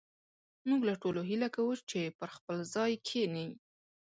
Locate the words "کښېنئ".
3.05-3.49